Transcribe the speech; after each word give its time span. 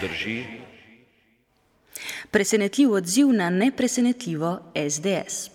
drži. 0.00 0.44
Presenetljiv 2.30 2.92
odziv 2.92 3.32
na 3.32 3.50
nepresenetljivo 3.50 4.58
SDS. 4.90 5.50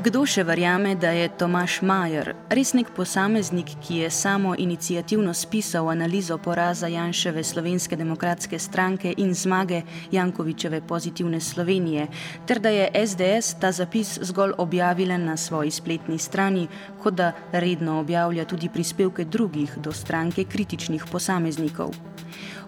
Kdo 0.00 0.22
še 0.24 0.46
verjame, 0.48 0.94
da 0.96 1.10
je 1.12 1.26
Tomaš 1.36 1.74
Majer, 1.84 2.30
res 2.56 2.70
nek 2.72 2.88
posameznik, 2.96 3.74
ki 3.84 3.98
je 4.00 4.06
samo 4.10 4.54
inicijativno 4.56 5.34
spisal 5.36 5.90
analizo 5.92 6.38
poraza 6.40 6.88
Janševe 6.88 7.44
slovenske 7.44 7.98
demokratske 8.00 8.56
stranke 8.58 9.12
in 9.20 9.34
zmage 9.36 9.82
Jankovičeve 10.14 10.80
pozitivne 10.88 11.40
Slovenije, 11.40 12.06
ter 12.48 12.62
da 12.64 12.72
je 12.72 12.88
SDS 12.96 13.60
ta 13.60 13.74
zapis 13.76 14.16
zgolj 14.30 14.56
objavila 14.56 15.18
na 15.20 15.36
svoji 15.36 15.70
spletni 15.70 16.16
strani, 16.18 16.64
kot 17.02 17.20
da 17.20 17.34
redno 17.52 17.98
objavlja 18.00 18.48
tudi 18.48 18.72
prispevke 18.72 19.28
drugih 19.28 19.76
do 19.84 19.92
stranke 19.92 20.48
kritičnih 20.48 21.04
posameznikov. 21.12 21.92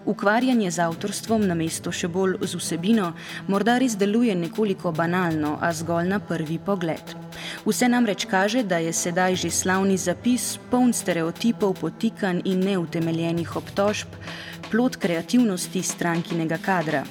Ukvarjanje 0.05 0.71
z 0.71 0.83
avtorstvom 0.83 1.45
na 1.47 1.55
mesto 1.55 1.91
še 1.95 2.09
bolj 2.11 2.35
z 2.43 2.59
vsebino 2.59 3.13
morda 3.47 3.77
res 3.79 3.95
deluje 3.95 4.35
nekoliko 4.35 4.91
banalno, 4.91 5.55
a 5.63 5.71
zgolj 5.71 6.09
na 6.11 6.19
prvi 6.19 6.59
pogled. 6.59 7.13
Vse 7.65 7.89
namreč 7.89 8.25
kaže, 8.25 8.63
da 8.63 8.77
je 8.77 8.93
sedaj 8.93 9.35
že 9.35 9.51
slavni 9.51 9.97
zapis, 9.97 10.59
poln 10.71 10.93
stereotipov, 10.93 11.77
potikanj 11.81 12.41
in 12.45 12.63
neutemeljenih 12.65 13.55
obtožb, 13.55 14.07
plot 14.71 14.97
kreativnosti 14.97 15.83
strankinega 15.83 16.57
kadra. 16.57 17.03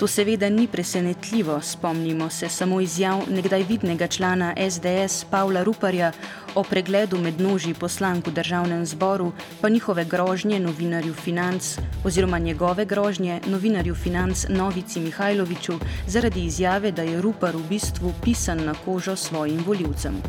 To 0.00 0.06
seveda 0.06 0.48
ni 0.48 0.66
presenetljivo, 0.66 1.60
spomnimo 1.60 2.30
se 2.30 2.48
samo 2.48 2.80
izjav 2.80 3.20
nekdaj 3.30 3.62
vidnega 3.62 4.06
člana 4.06 4.54
SDS 4.70 5.24
Pavla 5.30 5.62
Ruparja 5.62 6.12
o 6.54 6.62
pregledu 6.62 7.18
med 7.18 7.40
noži 7.40 7.74
poslank 7.74 8.26
v 8.26 8.32
državnem 8.32 8.86
zboru, 8.86 9.32
pa 9.60 9.68
njihove 9.68 10.04
grožnje 10.04 10.60
novinarju 10.60 11.14
financ 11.14 11.78
oziroma 12.04 12.38
njegove 12.38 12.84
grožnje 12.84 13.40
novinarju 13.46 13.94
financ 13.94 14.46
Novici 14.48 15.00
Mihajloviču 15.00 15.72
zaradi 16.06 16.44
izjave, 16.44 16.92
da 16.92 17.02
je 17.02 17.20
Rupar 17.20 17.56
v 17.56 17.68
bistvu 17.68 18.12
pisan 18.24 18.64
na 18.64 18.74
kožo 18.84 19.16
svojim 19.16 19.60
voljivcem. 19.66 20.22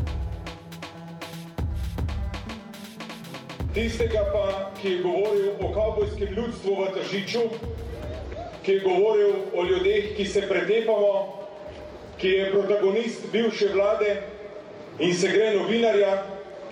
Tistega 3.74 4.20
pa, 4.32 4.70
ki 4.82 4.88
je 4.88 5.02
govoril 5.02 5.50
o 5.60 5.72
kavbojskem 5.72 6.28
ljudstvu 6.36 6.76
v 6.76 6.92
Tržiču, 6.94 7.40
ki 8.62 8.72
je 8.72 8.80
govoril 8.80 9.32
o 9.54 9.64
ljudeh, 9.64 10.16
ki 10.16 10.24
se 10.24 10.42
pretepamo, 10.48 11.46
ki 12.18 12.28
je 12.28 12.50
protagonist 12.50 13.26
bivše 13.32 13.68
vlade 13.74 14.16
in 14.98 15.14
se 15.14 15.28
gre 15.28 15.50
novinarja, 15.56 16.22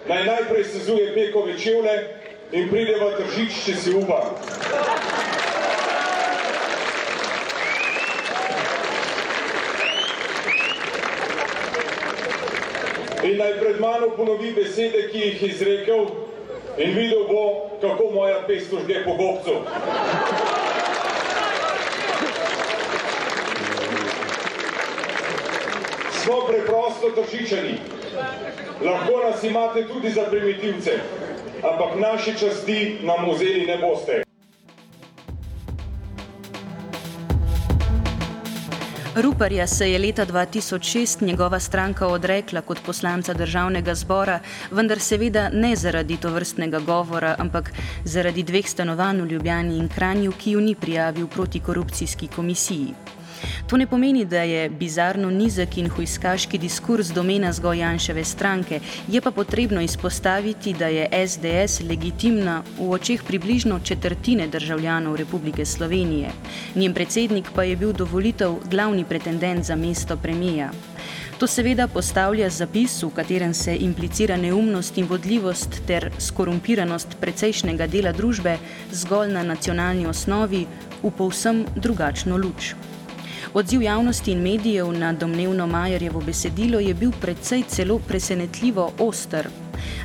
naj 0.09 0.25
najprej 0.25 0.65
sezuje 0.65 1.15
pekove 1.15 1.59
čevle 1.59 1.95
in 2.53 2.69
pride 2.71 2.95
v 3.00 3.11
tržič, 3.19 3.59
če 3.65 3.75
si 3.75 3.95
upa. 3.95 4.21
In 13.27 13.37
naj 13.37 13.59
pred 13.61 13.81
mano 13.81 14.15
ponovi 14.17 14.55
besede, 14.56 15.09
ki 15.11 15.19
jih 15.27 15.43
izrekel 15.50 16.06
in 16.79 16.95
videl 16.95 17.27
bo, 17.29 17.45
kako 17.83 18.11
moja 18.15 18.41
pest 18.47 18.73
užge 18.73 19.03
po 19.05 19.19
gobcu. 19.19 19.59
Smo 26.31 26.47
preprosto 26.47 27.07
tržičani. 27.17 27.75
Lahko 28.85 29.13
nas 29.31 29.43
imate 29.45 29.89
tudi 29.89 30.11
za 30.11 30.23
primitivce, 30.31 30.91
ampak 31.63 31.99
naše 31.99 32.39
časti 32.39 32.99
nam 33.03 33.31
vzeli 33.31 33.67
ne 33.67 33.79
boste. 33.79 34.23
Ruparja 39.17 39.67
se 39.67 39.91
je 39.91 39.99
leta 39.99 40.27
2006 40.27 41.23
njegova 41.23 41.61
stranka 41.61 42.07
odrekla 42.07 42.61
kot 42.61 42.79
poslanca 42.87 43.35
državnega 43.35 43.95
zbora, 43.95 44.41
vendar 44.71 45.01
seveda 45.01 45.49
ne 45.53 45.77
zaradi 45.77 46.17
to 46.17 46.31
vrstnega 46.31 46.79
govora, 46.79 47.35
ampak 47.39 47.73
zaradi 48.05 48.43
dveh 48.43 48.69
stanovanj 48.69 49.23
v 49.23 49.27
Ljubljani 49.27 49.79
in 49.79 49.89
Kranju, 49.89 50.33
ki 50.33 50.51
ju 50.51 50.61
ni 50.61 50.75
prijavil 50.75 51.27
proti 51.27 51.61
korupcijski 51.61 52.29
komisiji. 52.29 52.95
To 53.67 53.77
ne 53.77 53.87
pomeni, 53.87 54.25
da 54.25 54.43
je 54.43 54.69
bizarno 54.69 55.31
nizek 55.31 55.78
in 55.78 55.89
huiskaški 55.89 56.59
diskurs 56.59 57.12
domena 57.15 57.53
zgolj 57.53 57.78
Janševe 57.78 58.25
stranke, 58.25 58.81
je 59.09 59.21
pa 59.21 59.31
potrebno 59.31 59.81
izpostaviti, 59.81 60.73
da 60.73 60.87
je 60.87 61.09
SDS 61.27 61.81
legitimna 61.89 62.62
v 62.79 62.91
očeh 62.91 63.23
približno 63.23 63.81
četrtine 63.84 64.49
državljanov 64.49 65.17
Republike 65.17 65.65
Slovenije. 65.65 66.31
Njen 66.75 66.95
predsednik 66.95 67.50
pa 67.55 67.62
je 67.62 67.77
bil 67.77 67.93
dovolitev 67.93 68.55
glavni 68.71 69.05
pretendent 69.05 69.65
za 69.65 69.77
mesto 69.77 70.17
premija. 70.17 70.71
To 71.41 71.47
seveda 71.47 71.87
postavlja 71.89 72.50
zapis, 72.53 72.99
v 73.03 73.09
katerem 73.17 73.55
se 73.55 73.73
implicira 73.81 74.37
neumnost 74.37 74.99
in 74.99 75.06
vodljivost 75.09 75.79
ter 75.89 76.11
skorumpiranost 76.19 77.17
precejšnjega 77.21 77.87
dela 77.87 78.12
družbe 78.12 78.59
zgolj 78.93 79.33
na 79.33 79.43
nacionalni 79.43 80.05
osnovi 80.06 80.67
v 81.03 81.11
povsem 81.17 81.65
drugačno 81.77 82.37
luč. 82.37 82.75
Odziv 83.55 83.83
javnosti 83.83 84.33
in 84.33 84.43
medijev 84.43 84.93
na 84.93 85.12
domnevno 85.12 85.66
Majerjevo 85.66 86.21
besedilo 86.21 86.78
je 86.81 86.94
bil 86.94 87.11
predvsej 87.21 87.62
celo 87.69 87.99
presenetljivo 87.99 88.93
oster. 88.99 89.49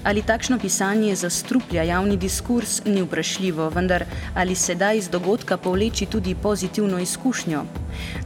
Ali 0.03 0.22
takšno 0.22 0.59
pisanje 0.59 1.16
zastruplja 1.16 1.83
javni 1.83 2.18
diskurs, 2.18 2.81
ni 2.86 3.01
vprašljivo, 3.01 3.69
vendar 3.69 4.06
ali 4.36 4.56
se 4.56 4.75
da 4.75 4.94
iz 4.94 5.10
dogodka 5.10 5.57
povleči 5.57 6.06
tudi 6.06 6.36
pozitivno 6.36 7.00
izkušnjo. 7.00 7.63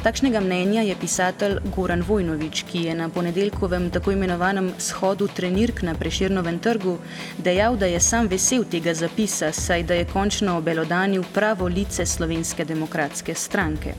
Takšnega 0.04 0.40
mnenja 0.40 0.81
je 0.81 0.96
pisatelj 0.96 1.57
Goran 1.75 2.04
Vojnovič, 2.07 2.63
ki 2.72 2.84
je 2.84 2.96
na 2.96 3.10
ponedeljkovem 3.10 3.90
tako 3.90 4.12
imenovanem 4.12 4.72
shodu 4.78 5.28
trenirk 5.28 5.81
na 5.81 5.94
Preširnovem 5.94 6.60
trgu 6.60 6.98
dejal, 7.38 7.78
da 7.78 7.86
je 7.86 8.00
sam 8.00 8.28
vesel 8.28 8.63
tega 8.63 8.94
zapisa, 8.94 9.52
saj 9.52 9.84
da 9.84 9.94
je 9.94 10.07
končno 10.13 10.57
obelodanil 10.57 11.24
pravo 11.34 11.68
lice 11.68 12.06
Slovenske 12.06 12.66
demokratske 12.66 13.36
stranke. 13.36 13.94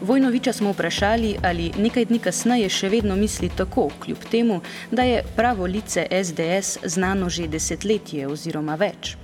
Vojnoviča 0.00 0.52
smo 0.52 0.72
vprašali, 0.72 1.36
ali 1.42 1.72
nekaj 1.78 2.04
dni 2.04 2.18
kasneje 2.18 2.68
še 2.68 2.88
vedno 2.88 3.16
misli 3.16 3.48
tako, 3.56 3.88
kljub 4.04 4.24
temu, 4.30 4.60
da 4.90 5.02
je 5.02 5.22
pravo 5.36 5.66
lice 5.66 6.06
SDS 6.22 6.73
znano 6.82 7.28
že 7.28 7.48
desetletje 7.48 8.26
oziroma 8.28 8.76
več. 8.80 9.16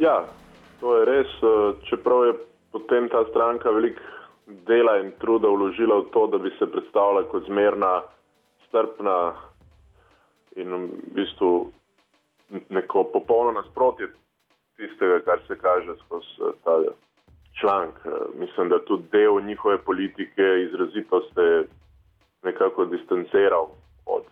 Ja, 0.00 0.24
to 0.80 0.96
je 0.98 1.04
res. 1.04 1.32
Čeprav 1.88 2.26
je 2.26 2.32
potem 2.72 3.08
ta 3.08 3.24
stranka 3.30 3.70
veliko 3.70 4.00
dela 4.66 4.98
in 4.98 5.12
truda 5.20 5.48
vložila 5.48 6.00
v 6.02 6.10
to, 6.12 6.26
da 6.26 6.38
bi 6.38 6.50
se 6.58 6.66
predstavljala 6.66 7.28
kot 7.30 7.46
zmerna, 7.46 8.02
strpna 8.68 9.34
in 10.56 10.72
v 10.72 10.88
bistvu 11.14 11.72
neko 12.68 13.04
popolno 13.12 13.52
nasprotje 13.60 14.08
tistega, 14.76 15.20
kar 15.24 15.40
se 15.48 15.58
kaže 15.58 15.94
skozi 16.04 16.52
ta 16.64 16.80
članek. 17.60 17.94
Mislim, 18.34 18.68
da 18.68 18.84
tudi 18.84 19.08
del 19.12 19.40
njihove 19.44 19.78
politike 19.78 20.42
izrazito 20.66 21.22
se 21.34 21.66
nekako 22.42 22.84
distanciral 22.84 23.68
od 24.06 24.24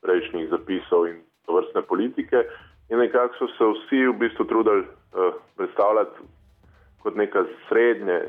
prejšnjih 0.00 0.48
zapisov 0.50 1.08
in 1.08 1.22
vrstne 1.48 1.82
politike. 1.82 2.44
In 2.88 2.98
nekako 2.98 3.34
so 3.38 3.46
se 3.58 3.64
vsi 3.64 4.06
v 4.06 4.18
bistvu 4.18 4.44
trudili 4.44 4.82
uh, 4.82 5.34
predstavljati 5.56 6.26
kot 7.02 7.14
neka 7.14 7.44
srednje, 7.68 8.20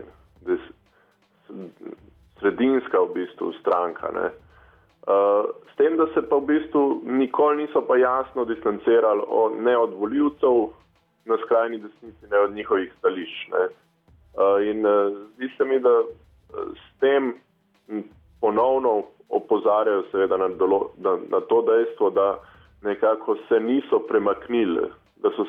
des, 0.45 0.59
sredinska 2.39 3.01
v 3.01 3.13
bistvu 3.13 3.53
stranka. 3.61 4.09
Uh, 4.13 5.49
s 5.71 5.75
tem, 5.77 5.97
da 5.97 6.07
se 6.13 6.21
pa 6.29 6.37
v 6.37 6.45
bistvu 6.45 7.01
nikoli 7.05 7.63
niso 7.63 7.81
pa 7.81 7.97
jasno 7.97 8.45
distancirali 8.45 9.21
o, 9.27 9.49
ne 9.49 9.77
od 9.77 9.93
voljivcev 9.93 10.69
na 11.25 11.37
skrajni 11.45 11.77
desnici, 11.77 12.29
ne 12.31 12.39
od 12.39 12.53
njihovih 12.53 12.93
stališč. 12.99 13.49
Uh, 13.51 14.61
in 14.61 14.85
uh, 14.85 15.13
zdi 15.35 15.49
se 15.57 15.65
mi, 15.65 15.79
da 15.79 15.99
uh, 15.99 16.07
s 16.73 16.99
tem 16.99 17.33
ponovno 18.41 19.03
opozarjajo 19.29 20.03
seveda 20.11 20.37
na, 20.37 20.47
dolo, 20.47 20.91
na, 20.97 21.17
na 21.29 21.41
to 21.41 21.61
dejstvo, 21.61 22.09
da 22.09 22.39
nekako 22.81 23.35
se 23.47 23.59
niso 23.59 23.99
premaknili, 23.99 24.89
so, 25.21 25.45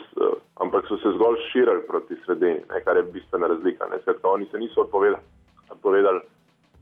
ampak 0.60 0.86
so 0.88 0.96
se 0.96 1.12
zgolj 1.14 1.36
širili 1.52 1.82
proti 1.86 2.16
sredini, 2.24 2.60
ne, 2.70 2.80
kar 2.84 2.96
je 2.96 3.02
bistvena 3.02 3.46
razlika. 3.46 3.86
Skratka, 4.02 4.28
oni 4.28 4.46
se 4.46 4.58
niso 4.58 4.80
odpovedali, 4.80 5.22
odpovedali 5.70 6.20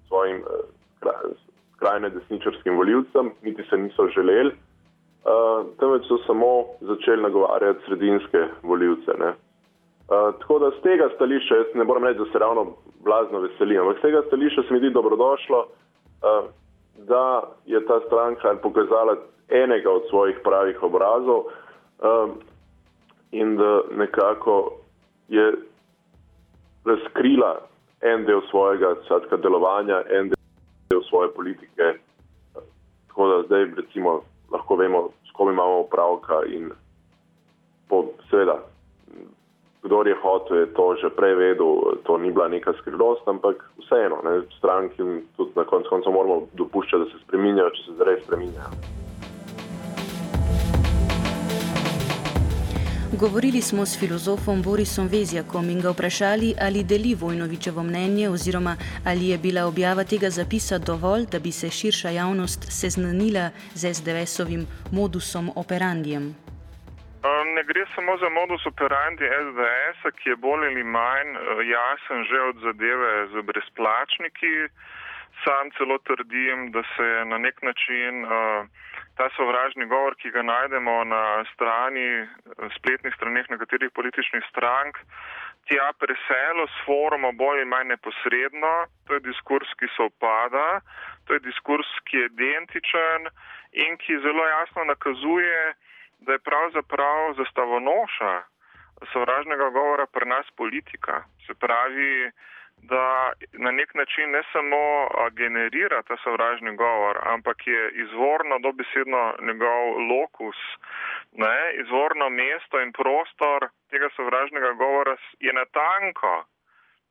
svojim 0.09 0.37
uh, 0.37 1.31
skrajne 1.77 2.11
desničarskim 2.11 2.77
voljivcem, 2.77 3.31
niti 3.43 3.63
se 3.71 3.77
niso 3.77 4.09
želeli, 4.09 4.51
uh, 4.51 5.67
temveč 5.79 6.07
so 6.09 6.19
samo 6.27 6.65
začeli 6.81 7.23
nagovarjati 7.23 7.85
sredinske 7.87 8.47
voljivce. 8.63 9.11
Uh, 9.11 9.35
tako 10.41 10.59
da 10.59 10.71
z 10.71 10.83
tega 10.83 11.09
stališča, 11.15 11.55
jaz 11.55 11.67
ne 11.75 11.85
moram 11.85 12.05
reči, 12.05 12.19
da 12.19 12.25
se 12.33 12.39
ravno 12.39 12.67
blazno 13.05 13.41
veselim, 13.41 13.81
ampak 13.81 13.99
z 13.99 14.03
tega 14.03 14.23
stališča 14.27 14.63
se 14.63 14.75
mi 14.75 14.79
zdi 14.79 14.91
dobrodošlo, 14.91 15.59
uh, 15.67 16.45
da 16.97 17.43
je 17.67 17.87
ta 17.87 18.01
stranka 18.07 18.55
pokazala 18.63 19.17
enega 19.49 19.91
od 19.91 20.03
svojih 20.11 20.37
pravih 20.45 20.83
obrazov 20.83 21.45
um, 21.47 22.41
in 23.31 23.57
da 23.57 23.81
nekako 23.97 24.73
je 25.29 25.53
razkrila 26.85 27.61
en 28.01 28.25
del 28.25 28.41
svojega 28.51 28.95
sadka, 29.09 29.37
delovanja, 29.37 30.03
en 30.11 30.31
del 30.91 31.03
svoje 31.09 31.31
politike. 31.35 31.99
Tako 33.09 33.29
da 33.29 33.43
zdaj 33.47 33.65
recimo, 33.77 34.21
lahko 34.53 34.77
vemo, 34.77 35.09
s 35.29 35.33
kom 35.33 35.51
imamo 35.51 35.81
opravka 35.81 36.43
in 36.49 36.71
po, 37.89 38.05
seveda, 38.31 38.59
kdo 39.83 40.03
je 40.03 40.15
hotel, 40.23 40.57
je 40.57 40.75
to 40.75 40.95
že 41.03 41.11
prej 41.11 41.35
vedel, 41.35 41.97
to 42.03 42.19
ni 42.19 42.33
bila 42.33 42.49
neka 42.49 42.73
skrivnost, 42.73 43.29
ampak 43.29 43.71
vseeno, 43.79 44.21
ne, 44.25 44.43
stranki 44.59 45.03
tudi 45.37 45.51
na 45.57 45.65
koncu 45.65 46.11
moramo 46.11 46.43
dopuščati, 46.53 47.05
da 47.05 47.11
se 47.11 47.25
spreminjajo, 47.25 47.71
če 47.71 47.83
se 47.83 47.93
zdaj 47.93 48.21
spreminjajo. 48.27 48.96
Govorili 53.13 53.63
smo 53.63 53.87
s 53.87 54.01
filozofom 54.01 54.63
Borisom 54.63 55.07
Vezjakom 55.09 55.71
in 55.71 55.81
ga 55.81 55.91
vprašali, 55.91 56.49
ali 56.67 56.85
deli 56.91 57.15
Vojnovičevo 57.15 57.83
mnenje 57.83 58.29
oziroma 58.29 58.75
ali 59.11 59.29
je 59.29 59.39
bila 59.39 59.63
objava 59.67 60.05
tega 60.05 60.31
zapisa 60.31 60.79
dovolj, 60.79 61.25
da 61.33 61.39
bi 61.39 61.53
se 61.53 61.71
širša 61.71 62.09
javnost 62.09 62.61
seznanila 62.81 63.51
z 63.81 63.83
SDS-ovim 63.95 64.63
modusom 64.93 65.45
operandijem. 65.63 66.25
Ne 67.57 67.63
gre 67.69 67.83
samo 67.95 68.13
za 68.23 68.29
modus 68.29 68.67
operandi 68.73 69.25
SDS, 69.47 70.01
ki 70.19 70.29
je 70.31 70.37
bolj 70.37 70.67
ali 70.71 70.85
manj 70.85 71.31
jasen 71.75 72.21
že 72.31 72.39
od 72.51 72.57
zadeve 72.67 73.13
z 73.33 73.35
brezplačniki. 73.49 74.55
Sam 75.45 75.71
celo 75.77 75.99
trdim, 75.99 76.59
da 76.75 76.83
se 76.95 77.09
na 77.31 77.39
nek 77.39 77.57
način 77.63 78.25
uh, 78.25 78.31
ta 79.17 79.29
sovražni 79.37 79.87
govor, 79.89 80.15
ki 80.21 80.31
ga 80.31 80.43
najdemo 80.43 81.05
na 81.05 81.23
strani, 81.55 82.29
spletnih 82.77 83.15
straneh 83.17 83.49
nekaterih 83.51 83.91
političnih 83.97 84.45
strank, 84.51 85.01
tja 85.69 85.89
preselo 85.99 86.67
s 86.69 86.85
forumom 86.87 87.37
bolj 87.37 87.63
in 87.65 87.73
manj 87.73 87.89
neposredno. 87.95 88.75
To 89.07 89.17
je 89.17 89.25
diskurs, 89.25 89.73
ki 89.81 89.89
se 89.97 90.03
opada, 90.09 90.81
to 91.25 91.35
je 91.35 91.45
diskurs, 91.49 91.89
ki 92.09 92.23
je 92.23 92.29
identičen 92.33 93.31
in 93.73 93.97
ki 94.03 94.21
zelo 94.25 94.45
jasno 94.47 94.85
nakazuje, 94.85 95.63
da 96.21 96.37
je 96.37 96.45
pravzaprav 96.49 97.35
zastavonoša 97.41 98.35
sovražnega 99.13 99.69
govora 99.71 100.07
pri 100.07 100.29
nas 100.29 100.47
politika. 100.57 101.25
Se 101.47 101.55
pravi, 101.55 102.31
da 102.83 103.33
na 103.53 103.71
nek 103.71 103.95
način 103.95 104.31
ne 104.31 104.43
samo 104.53 105.09
generira 105.33 106.03
ta 106.03 106.17
sovražni 106.25 106.77
govor, 106.77 107.19
ampak 107.23 107.67
je 107.67 107.91
izvorno 107.91 108.59
dobesedno 108.59 109.35
njegov 109.41 109.85
lokus, 110.13 110.57
ne, 111.33 111.75
izvorno 111.83 112.29
mesto 112.29 112.81
in 112.81 112.93
prostor 112.93 113.69
tega 113.91 114.09
sovražnega 114.17 114.73
govora 114.73 115.17
je 115.41 115.53
natanko. 115.53 116.45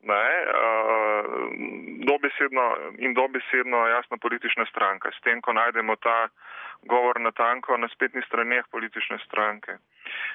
Ne, 0.05 0.27
uh, 0.45 1.25
dobesedno 2.11 2.65
in 2.97 3.13
dobesedno 3.13 3.87
jasno 3.87 4.17
politična 4.17 4.65
stranka, 4.65 5.09
s 5.11 5.21
tem, 5.21 5.41
ko 5.41 5.53
najdemo 5.53 5.95
ta 5.95 6.27
govor 6.83 7.21
na 7.21 7.31
tanko 7.31 7.77
na 7.77 7.87
spetnih 7.87 8.25
straneh 8.27 8.65
politične 8.71 9.17
stranke. 9.25 9.77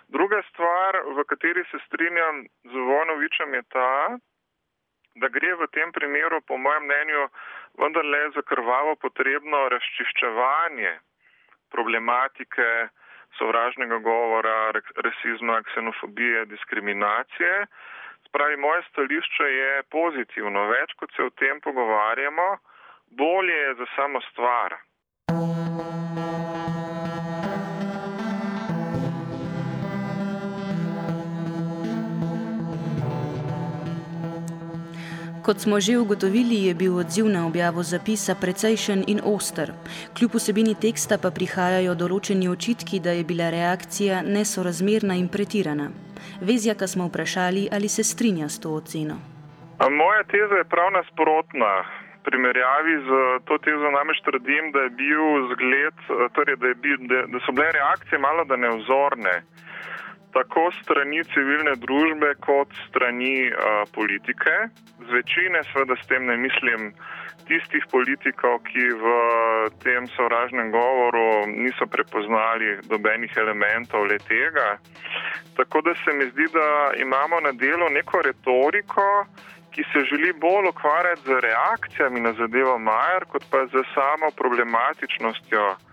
Druga 0.09 0.43
stvar, 0.51 0.97
v 1.17 1.25
kateri 1.25 1.65
se 1.71 1.79
strinjam 1.87 2.45
z 2.65 2.75
Vonovičem, 2.89 3.55
je 3.55 3.63
ta, 3.69 4.19
da 5.15 5.29
gre 5.29 5.55
v 5.55 5.67
tem 5.75 5.93
primeru, 5.93 6.41
po 6.47 6.57
mojem 6.57 6.85
mnenju, 6.85 7.29
vendarle 7.79 8.31
za 8.35 8.43
krvavo 8.43 8.97
potrebno 8.97 9.69
razčiščevanje 9.69 10.99
problematike 11.71 12.89
sovražnega 13.39 13.99
govora, 13.99 14.73
rasizma, 15.07 15.63
ksenofobije, 15.63 16.45
diskriminacije. 16.47 17.67
Spravi, 18.29 18.57
moje 18.57 18.83
stališče 18.91 19.45
je 19.45 19.83
pozitivno. 19.91 20.67
Več 20.71 20.95
kot 20.99 21.15
se 21.17 21.23
o 21.23 21.31
tem 21.31 21.61
pogovarjamo, 21.61 22.49
bolje 23.11 23.57
je 23.57 23.75
za 23.75 23.87
samo 23.97 24.21
stvar. 24.31 24.77
Kot 35.51 35.67
smo 35.67 35.81
že 35.83 35.99
ugotovili, 35.99 36.71
je 36.71 36.75
bil 36.79 36.95
odziv 37.03 37.27
na 37.27 37.43
objavo 37.47 37.83
zapisa 37.83 38.39
precejšen 38.39 39.01
in 39.11 39.19
oster. 39.19 39.73
Kljub 40.15 40.31
vsebini 40.39 40.75
teksta 40.79 41.19
pa 41.19 41.35
prihajajo 41.35 41.97
določeni 41.99 42.47
očitki, 42.47 43.01
da 43.03 43.11
je 43.19 43.25
bila 43.27 43.49
reakcija 43.51 44.21
nesorazmerna 44.23 45.17
in 45.19 45.27
pretirana. 45.27 45.89
Vezjaka 46.51 46.87
smo 46.87 47.09
vprašali, 47.11 47.67
ali 47.75 47.91
se 47.91 48.07
strinja 48.07 48.47
s 48.47 48.63
to 48.63 48.77
oceno. 48.79 49.17
Moja 49.91 50.23
teza 50.31 50.55
je 50.63 50.71
prav 50.71 50.93
nasprotna. 50.95 51.73
V 52.21 52.31
primerjavi 52.31 52.95
z 53.09 53.19
to 53.51 53.59
tezo 53.67 53.91
namreč 53.91 54.23
trdim, 54.23 54.71
da 54.71 54.87
je 54.87 54.95
bil 55.03 55.51
zgled, 55.51 55.99
torej 56.39 56.63
da, 56.63 56.67
je 56.71 56.79
bil, 56.85 57.03
da, 57.11 57.27
da 57.27 57.43
so 57.43 57.51
bile 57.51 57.73
reakcije 57.75 58.23
malo 58.23 58.47
da 58.47 58.55
neozorne 58.55 59.35
tako 60.33 60.71
strani 60.83 61.25
civilne 61.35 61.75
družbe 61.85 62.35
kot 62.47 62.75
strani 62.89 63.51
uh, 63.51 63.83
politike. 63.95 64.57
Z 64.99 65.09
večine, 65.13 65.63
seveda 65.73 65.97
s 65.97 66.07
tem 66.07 66.27
ne 66.27 66.37
mislim 66.37 66.93
tistih 67.51 67.85
politikov, 67.91 68.61
ki 68.69 68.85
v 69.03 69.07
tem 69.83 70.07
sovražnem 70.15 70.71
govoru 70.71 71.51
niso 71.51 71.87
prepoznali 71.91 72.79
dobenih 72.87 73.33
elementov 73.37 74.07
le 74.07 74.19
tega. 74.23 74.79
Tako 75.59 75.83
da 75.83 75.95
se 76.05 76.15
mi 76.15 76.31
zdi, 76.31 76.47
da 76.55 76.69
imamo 77.03 77.41
na 77.41 77.53
delu 77.53 77.91
neko 77.91 78.23
retoriko, 78.23 79.27
ki 79.75 79.83
se 79.93 80.01
želi 80.11 80.33
bolj 80.33 80.69
ukvarjati 80.71 81.27
z 81.27 81.41
reakcijami 81.47 82.21
na 82.21 82.33
zadevo 82.33 82.79
Majer, 82.79 83.25
kot 83.33 83.45
pa 83.51 83.67
z 83.67 83.83
samo 83.95 84.31
problematičnostjo 84.37 85.90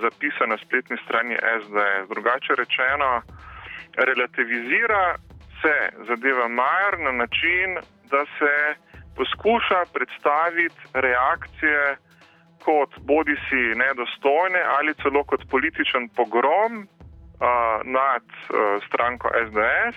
zapisana 0.00 0.54
na 0.54 0.58
spletni 0.64 0.96
strani 1.04 1.34
SDS. 1.62 2.08
Drugače 2.08 2.54
rečeno, 2.62 3.22
relativizira 3.96 5.14
se 5.62 5.76
zadeva 6.08 6.48
Majer 6.48 6.94
na 6.98 7.12
način, 7.12 7.68
da 8.10 8.24
se 8.38 8.54
poskuša 9.16 9.80
predstaviti 9.94 10.80
reakcije 10.94 11.96
kot 12.64 12.90
bodi 13.10 13.36
si 13.48 13.62
nedostojne 13.84 14.60
ali 14.78 14.94
celo 15.02 15.24
kot 15.24 15.42
političen 15.50 16.08
pogrom 16.16 16.72
uh, 16.78 16.86
nad 17.98 18.26
uh, 18.26 18.82
stranko 18.86 19.26
SDS, 19.46 19.96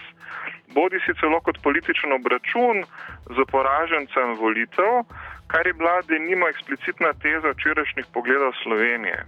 bodi 0.78 0.98
si 1.06 1.12
celo 1.20 1.40
kot 1.46 1.58
političen 1.64 2.12
obračun 2.20 2.78
z 3.36 3.38
poražencem 3.52 4.28
volitev, 4.44 4.94
kar 5.52 5.68
je 5.68 5.74
bila 5.74 6.02
denimo 6.02 6.48
eksplicitna 6.48 7.14
teza 7.24 7.50
včerajšnjih 7.52 8.06
pogledov 8.14 8.54
Slovenije, 8.64 9.26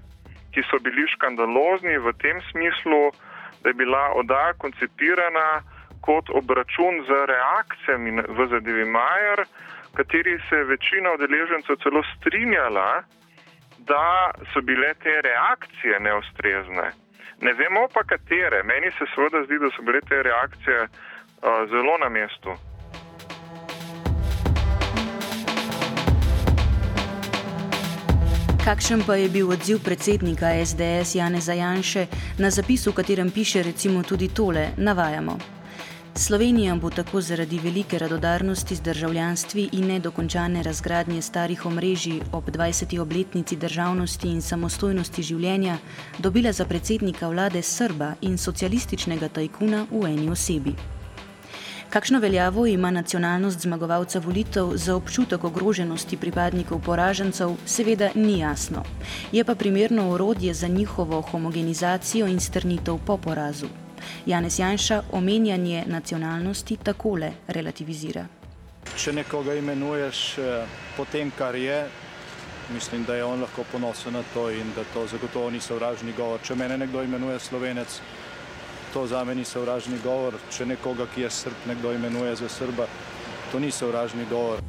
ki 0.54 0.62
so 0.70 0.78
bili 0.86 1.08
škandalozni 1.16 1.98
v 1.98 2.13
tem 2.24 2.38
smislu, 2.51 3.01
da 3.62 3.70
je 3.70 3.74
bila 3.74 4.04
oddaja 4.22 4.54
koncipirana 4.54 5.50
kot 6.01 6.30
obračun 6.30 7.04
z 7.08 7.25
reakcijami 7.34 8.12
v 8.38 8.48
zadevi 8.54 8.86
Majer, 8.86 9.46
kateri 9.98 10.40
se 10.50 10.56
je 10.56 10.70
večina 10.74 11.13
udeležencev 11.13 11.75
celo 11.84 12.04
strinjala, 12.16 13.04
da 13.78 14.32
so 14.54 14.62
bile 14.62 14.94
te 15.04 15.22
reakcije 15.22 16.00
neustrezne. 16.00 16.92
Ne 17.42 17.54
vemo 17.54 17.88
pa 17.94 18.04
katere. 18.04 18.63
Meni 18.63 18.92
se 18.92 19.06
seveda 19.16 19.44
zdi, 19.46 19.58
da 19.60 19.70
so 19.75 19.82
bile 19.82 20.01
te 20.01 20.24
reakcije 20.24 20.82
uh, 20.82 20.90
zelo 21.70 21.98
na 21.98 22.10
mestu. 22.10 22.54
Kakšen 28.62 29.01
pa 29.08 29.15
je 29.18 29.25
bil 29.30 29.50
odziv 29.50 29.80
predsednika 29.82 30.53
SDS 30.65 31.15
Janeza 31.15 31.53
Janše 31.53 32.06
na 32.38 32.51
zapis, 32.53 32.86
v 32.86 32.94
katerem 32.94 33.32
piše 33.34 33.63
recimo 33.63 34.03
tudi 34.03 34.27
tole: 34.27 34.77
Navajamo. 34.77 35.38
Slovenija 36.15 36.75
bo 36.75 36.89
tako 36.89 37.22
zaradi 37.22 37.60
velike 37.60 38.00
radodarnosti 38.00 38.75
z 38.75 38.82
državljanstvi 38.82 39.70
in 39.72 39.88
nedokončane 39.88 40.63
razgradnje 40.63 41.22
starih 41.22 41.65
omrežij 41.65 42.22
ob 42.32 42.50
20. 42.50 43.00
obletnici 43.00 43.56
državnosti 43.56 44.27
in 44.30 44.41
samostojnosti 44.41 45.24
življenja 45.24 45.77
dobila 46.20 46.51
za 46.51 46.65
predsednika 46.65 47.30
vlade 47.30 47.62
Srba 47.62 48.13
in 48.22 48.38
socialističnega 48.38 49.30
tajkuna 49.30 49.88
v 49.91 50.06
eni 50.06 50.30
osebi. 50.30 51.00
Kakšno 51.92 52.20
veljavo 52.20 52.66
ima 52.66 52.92
nacionalnost 52.92 53.60
zmagovalca 53.60 54.20
volitev 54.20 54.70
za 54.76 54.96
občutek 54.96 55.44
ogroženosti 55.44 56.18
pripadnikov 56.18 56.80
poražencev, 56.86 57.50
seveda 57.66 58.10
ni 58.16 58.40
jasno. 58.40 58.84
Je 59.32 59.44
pa 59.44 59.56
primerno 59.56 60.10
orodje 60.12 60.54
za 60.54 60.68
njihovo 60.68 61.22
homogenizacijo 61.22 62.28
in 62.28 62.40
strnitev 62.40 62.98
po 63.06 63.18
porazu. 63.18 63.68
Janez 64.26 64.60
Janša 64.60 65.02
omenjanje 65.12 65.84
nacionalnosti 65.88 66.78
takole 66.78 67.32
relativizira. 67.48 68.26
Če 68.96 69.12
nekoga 69.14 69.54
imenuješ 69.54 70.36
po 70.98 71.06
tem, 71.12 71.32
kar 71.38 71.56
je, 71.56 71.88
mislim, 72.74 73.04
da 73.04 73.16
je 73.16 73.24
on 73.24 73.42
lahko 73.42 73.68
ponosen 73.72 74.14
na 74.14 74.24
to 74.34 74.50
in 74.50 74.72
da 74.76 74.88
to 74.94 75.08
zagotovo 75.08 75.50
ni 75.50 75.60
sovražni 75.60 76.14
govor. 76.18 76.40
Če 76.44 76.56
mene 76.56 76.78
nekdo 76.78 77.04
imenuje 77.04 77.40
slovenec, 77.40 78.00
to 78.94 79.08
za 79.08 79.24
me 79.24 79.36
ni 79.36 79.46
sovražni 79.46 80.00
govor. 80.04 80.36
Če 80.52 80.66
nekoga, 80.66 81.08
ki 81.16 81.22
je 81.22 81.30
srb, 81.30 81.54
nekdo 81.68 81.94
imenuje 81.94 82.36
za 82.36 82.50
srba, 82.50 82.88
to 83.52 83.60
ni 83.60 83.72
sovražni 83.72 84.26
govor. 84.30 84.60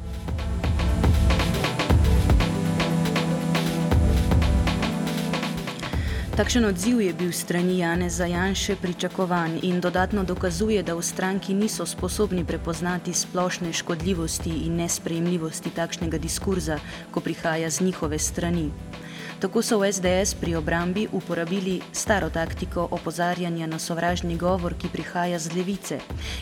Takšen 6.33 6.65
odziv 6.65 7.01
je 7.01 7.13
bil 7.13 7.29
strani 7.31 7.77
Janeza 7.77 8.25
Janše 8.25 8.75
pričakovan 8.75 9.59
in 9.61 9.77
dodatno 9.81 10.23
dokazuje, 10.23 10.81
da 10.83 10.95
v 10.95 11.03
stranki 11.05 11.53
niso 11.53 11.85
sposobni 11.85 12.45
prepoznati 12.45 13.13
splošne 13.13 13.73
škodljivosti 13.73 14.49
in 14.65 14.81
nesprejemljivosti 14.81 15.69
takšnega 15.69 16.17
diskurza, 16.17 16.79
ko 17.11 17.21
prihaja 17.21 17.69
z 17.69 17.85
njihove 17.85 18.19
strani. 18.19 18.71
Tako 19.43 19.59
so 19.61 19.75
v 19.79 19.91
SDS 19.91 20.39
pri 20.39 20.55
obrambi 20.55 21.03
uporabili 21.11 21.81
staro 21.91 22.29
taktiko 22.29 22.87
opozarjanja 22.91 23.67
na 23.67 23.79
sovražni 23.79 24.37
govor, 24.37 24.71
ki 24.79 24.87
prihaja 24.87 25.39
z 25.39 25.51
levice 25.55 25.97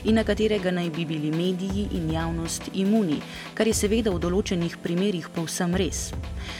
in 0.06 0.16
na 0.16 0.24
katerega 0.24 0.70
naj 0.72 0.90
bi 0.94 1.06
bili 1.06 1.32
mediji 1.32 1.88
in 1.98 2.12
javnost 2.12 2.70
imuni, 2.74 3.18
kar 3.58 3.68
je 3.68 3.74
seveda 3.74 4.14
v 4.14 4.22
določenih 4.22 4.78
primerjih 4.84 5.32
povsem 5.34 5.74
res. 5.74 6.12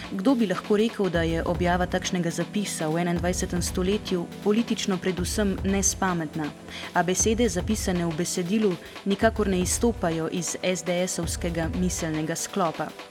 Kdo 0.10 0.34
bi 0.34 0.50
lahko 0.50 0.82
rekel, 0.82 1.14
da 1.14 1.22
je 1.22 1.46
objava 1.46 1.86
takšnega 1.86 2.34
zapisa 2.34 2.90
v 2.90 3.06
21. 3.06 3.62
stoletju 3.62 4.26
politično 4.44 4.98
predvsem 4.98 5.60
nespametna, 5.62 6.50
a 6.98 7.06
besede 7.06 7.50
zapisane 7.50 8.02
v 8.10 8.18
besedilu 8.18 8.74
nikakor 9.06 9.46
ne 9.48 9.62
izstopajo 9.62 10.26
iz 10.34 10.58
SDS-ovskega 10.58 11.70
miselnega 11.78 12.36
sklopa. 12.36 13.11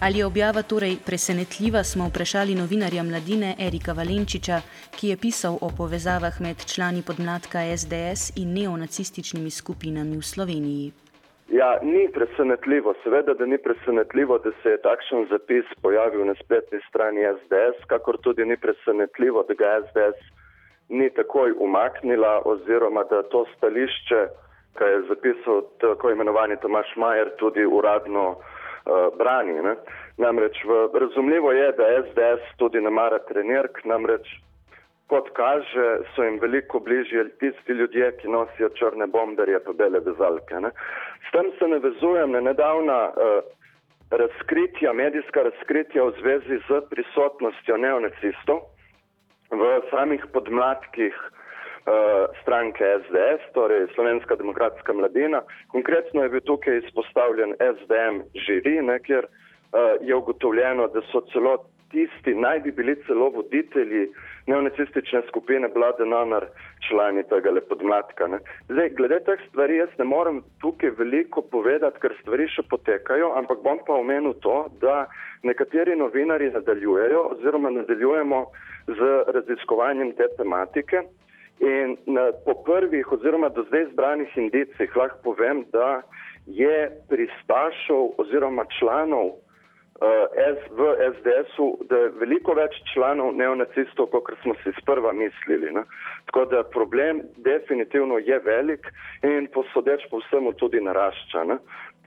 Ali 0.00 0.18
je 0.18 0.26
objava 0.26 0.62
torej 0.62 0.96
presenetljiva, 1.06 1.82
smo 1.84 2.08
vprašali 2.08 2.54
novinarja 2.54 3.02
mladine 3.02 3.50
Erika 3.66 3.92
Valenčiča, 3.92 4.58
ki 4.96 5.08
je 5.08 5.16
pisal 5.24 5.54
o 5.60 5.68
povezavah 5.78 6.40
med 6.40 6.56
člani 6.72 7.02
podmladka 7.08 7.58
SDS 7.76 8.22
in 8.42 8.54
neonacističnimi 8.56 9.50
skupinami 9.50 10.16
v 10.16 10.24
Sloveniji. 10.32 10.86
Ja, 11.52 11.78
ni 11.82 12.08
presenetljivo, 12.14 12.94
seveda, 13.02 13.34
da 13.34 13.46
ni 13.46 13.58
presenetljivo, 13.58 14.38
da 14.38 14.50
se 14.62 14.70
je 14.70 14.82
takšen 14.82 15.26
zapis 15.30 15.66
pojavil 15.82 16.24
na 16.24 16.34
spletni 16.42 16.78
strani 16.88 17.26
SDS, 17.36 17.84
kakor 17.92 18.16
tudi 18.22 18.44
ni 18.44 18.56
presenetljivo, 18.56 19.42
da 19.48 19.54
ga 19.54 19.80
SDS 19.82 20.20
ni 20.88 21.10
takoj 21.10 21.52
umaknila 21.58 22.42
oziroma 22.44 23.04
da 23.10 23.22
to 23.22 23.44
stališče, 23.56 24.20
ki 24.78 24.88
je 24.92 25.02
zapisal 25.08 25.62
tako 25.80 26.10
imenovani 26.10 26.56
Tomaš 26.62 26.96
Majer, 26.96 27.34
tudi 27.36 27.64
uradno 27.66 28.28
uh, 28.30 28.59
brani. 29.18 29.56
Ne? 29.62 29.74
Namreč 30.18 30.64
v, 30.64 30.88
razumljivo 31.00 31.52
je, 31.52 31.72
da 31.78 31.90
SDS 32.02 32.56
tudi 32.56 32.80
ne 32.80 32.90
mara 32.90 33.18
trenirk, 33.18 33.84
namreč 33.84 34.28
kot 35.10 35.30
kaže, 35.34 35.86
so 36.14 36.22
jim 36.22 36.38
veliko 36.38 36.78
bližje 36.80 37.24
tisti 37.42 37.72
ljudje, 37.72 38.12
ki 38.20 38.28
nosijo 38.30 38.68
črne 38.78 39.06
bomberje 39.10 39.58
pa 39.64 39.72
bele 39.72 39.98
vezalke. 40.06 40.60
Ne? 40.60 40.70
S 41.26 41.32
tem 41.34 41.50
se 41.58 41.68
navezujem 41.68 42.30
na 42.30 42.40
nedavna 42.40 43.00
uh, 43.08 43.40
razkritja, 44.10 44.92
medijska 44.92 45.42
razkritja 45.48 46.04
v 46.04 46.14
zvezi 46.20 46.60
z 46.68 46.80
prisotnostjo 46.90 47.76
neonacistov 47.76 48.62
v 49.50 49.72
samih 49.90 50.26
podmladkih 50.32 51.14
uh, 51.14 51.39
stranke 52.42 52.84
SDS, 53.02 53.52
torej 53.54 53.86
Slovenska 53.94 54.36
demokratska 54.36 54.92
mladina. 54.92 55.42
Konkretno 55.68 56.22
je 56.22 56.28
bil 56.28 56.40
tukaj 56.40 56.78
izpostavljen 56.78 57.54
SDM 57.58 58.22
žiri, 58.46 58.82
ne, 58.82 58.98
kjer 58.98 59.26
uh, 59.26 59.96
je 60.00 60.14
ugotovljeno, 60.14 60.88
da 60.88 61.00
so 61.12 61.20
celo 61.32 61.56
tisti, 61.90 62.34
naj 62.34 62.60
bi 62.60 62.72
bili 62.72 62.96
celo 63.06 63.28
voditelji 63.28 64.08
neonacistične 64.46 65.22
skupine 65.28 65.68
Blade 65.68 66.06
Nanar 66.06 66.46
člani 66.88 67.22
tega 67.22 67.50
podmladka. 67.68 68.26
Ne. 68.26 68.38
Zdaj, 68.68 68.88
glede 68.98 69.20
teh 69.26 69.40
stvari 69.48 69.76
jaz 69.76 69.88
ne 69.98 70.04
morem 70.04 70.42
tukaj 70.60 70.90
veliko 70.98 71.42
povedati, 71.42 72.00
ker 72.00 72.14
stvari 72.22 72.48
še 72.48 72.62
potekajo, 72.70 73.32
ampak 73.38 73.62
bom 73.62 73.78
pa 73.86 73.98
omenil 73.98 74.34
to, 74.44 74.66
da 74.80 75.06
nekateri 75.42 75.96
novinari 75.96 76.50
nadaljujejo 76.50 77.22
oziroma 77.34 77.70
nadaljujemo 77.70 78.44
z 78.86 79.10
raziskovanjem 79.36 80.12
te 80.12 80.28
tematike. 80.36 81.02
In 81.60 81.96
na, 82.06 82.30
po 82.44 82.54
prvih 82.64 83.12
oziroma 83.12 83.48
do 83.48 83.62
zdaj 83.68 83.90
zbranih 83.92 84.36
indicih 84.36 84.96
lahko 84.96 85.18
povem, 85.24 85.64
da 85.72 86.02
je 86.46 86.90
pristašov 87.08 88.16
oziroma 88.18 88.64
članov 88.78 89.26
uh, 89.26 89.36
v 90.70 90.80
SDS-u, 91.12 91.66
da 91.84 91.96
je 91.96 92.12
veliko 92.22 92.54
več 92.56 92.80
članov 92.94 93.34
neonacistov, 93.36 94.08
kot 94.08 94.32
smo 94.42 94.54
si 94.62 94.72
sprva 94.80 95.12
mislili. 95.12 95.72
Ne? 95.72 95.84
Tako 96.32 96.44
da 96.44 96.62
problem 96.62 97.20
definitivno 97.36 98.18
je 98.18 98.38
velik 98.38 98.88
in 99.22 99.48
posodeč 99.52 100.08
po 100.10 100.22
vsemu 100.24 100.52
tudi 100.52 100.80
narašča. 100.80 101.44
Ne? 101.44 101.58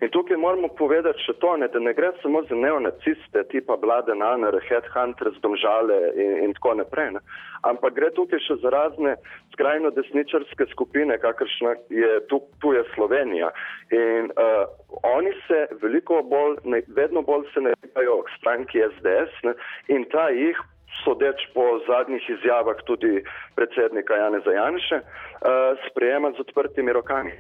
In 0.01 0.09
tukaj 0.09 0.37
moramo 0.37 0.67
povedati 0.67 1.21
še 1.23 1.35
to, 1.39 1.53
ne, 1.57 1.67
da 1.71 1.79
ne 1.79 1.93
gre 1.93 2.09
samo 2.21 2.41
za 2.49 2.55
neonaciste, 2.57 3.43
tipa 3.51 3.77
Blade 3.79 4.15
Naner, 4.17 4.57
Headhunters, 4.65 5.37
Domžale 5.43 5.99
in, 6.19 6.33
in 6.47 6.55
tako 6.57 6.73
naprej, 6.81 7.11
ne. 7.15 7.21
ampak 7.69 7.95
gre 7.95 8.09
tukaj 8.17 8.41
še 8.43 8.57
za 8.63 8.73
razne 8.73 9.15
skrajno 9.53 9.93
desničarske 9.95 10.67
skupine, 10.73 11.17
kakršna 11.21 11.75
je 11.93 12.19
tu, 12.27 12.41
tu 12.59 12.73
je 12.73 12.83
Slovenija. 12.95 13.53
In 13.95 14.33
uh, 14.33 14.65
oni 15.13 15.31
se 15.47 15.67
veliko 15.85 16.19
bolj, 16.25 16.59
ne, 16.65 16.81
vedno 16.97 17.21
bolj 17.23 17.47
se 17.53 17.63
nepajo 17.63 18.23
k 18.25 18.37
stranki 18.41 18.83
SDS 18.97 19.43
ne, 19.47 19.57
in 19.87 20.09
ta 20.11 20.29
jih. 20.33 20.59
Sodeč 21.01 21.41
po 21.55 21.63
zadnjih 21.87 22.21
izjavah 22.29 22.77
tudi 22.85 23.23
predsednika 23.57 24.13
Janeza 24.19 24.53
Janše, 24.53 24.99
uh, 25.01 25.79
sprejema 25.87 26.29
z 26.37 26.45
odprtimi 26.45 26.93
rokami. 26.93 27.33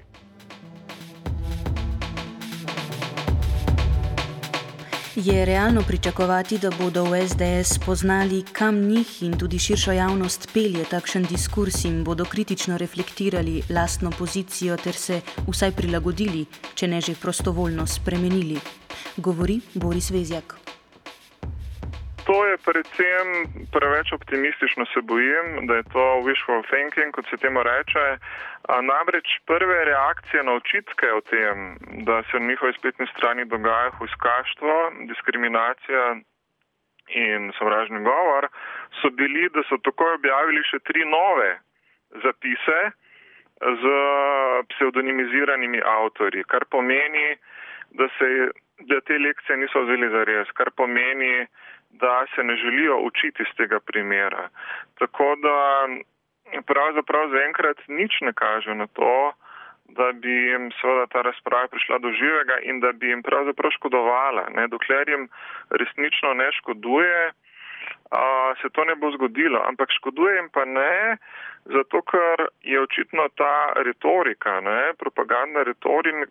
Je 5.15 5.45
realno 5.45 5.81
pričakovati, 5.87 6.57
da 6.57 6.69
bodo 6.71 7.03
v 7.03 7.27
SDS 7.27 7.75
spoznali, 7.75 8.43
kam 8.51 8.81
njih 8.81 9.23
in 9.23 9.37
tudi 9.37 9.59
širšo 9.59 9.91
javnost 9.91 10.49
pelje 10.53 10.85
takšen 10.89 11.27
diskurs 11.29 11.85
in 11.85 12.03
bodo 12.03 12.25
kritično 12.25 12.77
reflektirali 12.77 13.61
lastno 13.69 14.11
pozicijo 14.17 14.77
ter 14.77 14.95
se 14.95 15.21
vsaj 15.47 15.71
prilagodili, 15.71 16.45
če 16.75 16.87
ne 16.87 17.01
že 17.01 17.15
prostovoljno 17.21 17.87
spremenili, 17.87 18.59
govori 19.17 19.61
Boris 19.73 20.09
Vezjak. 20.09 20.62
To 22.23 22.45
je 22.47 22.55
predvsem 22.65 23.27
preveč 23.71 24.13
optimistično, 24.15 24.85
se 24.85 25.01
bojim, 25.01 25.67
da 25.67 25.75
je 25.75 25.83
to 25.93 26.03
wishful 26.25 26.63
thinking, 26.71 27.11
kot 27.11 27.25
se 27.29 27.37
temu 27.37 27.63
reče. 27.63 28.05
Namreč 28.89 29.27
prve 29.45 29.85
reakcije 29.85 30.43
na 30.43 30.53
očitke 30.53 31.11
o 31.11 31.21
tem, 31.21 31.75
da 32.07 32.23
se 32.23 32.39
na 32.39 32.47
njihovi 32.47 32.73
spletni 32.73 33.07
strani 33.07 33.45
dogaja 33.45 33.89
huskaštvo, 33.99 34.75
diskriminacija 35.11 36.15
in 37.07 37.51
sovražni 37.57 37.99
govor, 38.03 38.47
so 39.01 39.09
bili, 39.09 39.49
da 39.49 39.63
so 39.67 39.77
takoj 39.83 40.13
objavili 40.13 40.63
še 40.71 40.79
tri 40.87 41.03
nove 41.05 41.59
zapise 42.23 42.79
z 43.83 43.83
pseudonimiziranimi 44.71 45.81
avtori, 45.97 46.43
kar 46.47 46.65
pomeni, 46.71 47.35
da, 47.99 48.07
se, 48.17 48.29
da 48.89 49.01
te 49.01 49.19
lekcije 49.19 49.57
niso 49.57 49.83
vzeli 49.83 50.09
za 50.15 50.23
res, 50.23 50.55
kar 50.55 50.71
pomeni, 50.71 51.47
da 52.01 52.25
se 52.35 52.43
ne 52.43 52.55
želijo 52.55 52.97
učiti 52.97 53.41
iz 53.41 53.51
tega 53.57 53.79
primera. 53.79 54.49
Tako 54.99 55.35
da 55.45 55.57
pravzaprav 56.65 57.29
zaenkrat 57.29 57.77
nič 57.87 58.21
ne 58.21 58.33
kaže 58.33 58.75
na 58.75 58.87
to, 58.87 59.33
da 59.97 60.11
bi 60.11 60.33
jim 60.49 60.71
seveda 60.81 61.05
ta 61.07 61.21
razprava 61.21 61.67
prišla 61.67 61.97
do 61.99 62.11
živega 62.11 62.57
in 62.63 62.79
da 62.79 62.91
bi 62.91 63.07
jim 63.09 63.23
pravzaprav 63.23 63.71
škodovala. 63.71 64.49
Ne? 64.55 64.67
Dokler 64.67 65.09
jim 65.09 65.27
resnično 65.69 66.33
ne 66.33 66.51
škoduje, 66.51 67.31
a, 68.11 68.53
se 68.61 68.69
to 68.69 68.85
ne 68.85 68.95
bo 68.95 69.11
zgodilo. 69.11 69.61
Ampak 69.67 69.91
škoduje 69.91 70.35
jim 70.35 70.49
pa 70.49 70.65
ne, 70.65 71.17
zato 71.65 72.01
ker 72.01 72.47
je 72.61 72.81
očitno 72.81 73.27
ta 73.37 73.73
retorika, 73.75 74.59
ne? 74.61 74.93
propagandna 74.99 75.63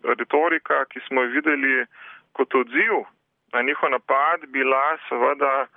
retorika, 0.03 0.85
ki 0.85 0.99
smo 1.07 1.21
jo 1.23 1.33
videli 1.37 1.85
kot 2.33 2.55
odziv 2.55 3.03
na 3.53 3.61
njihov 3.61 3.91
napad, 3.91 4.45
bila 4.47 4.97
seveda 5.09 5.67